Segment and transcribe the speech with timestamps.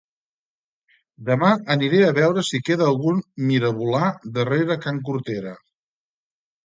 [1.27, 4.01] Demà aniré a veure si queda algun mirabolà
[4.39, 5.55] darrera can Cortera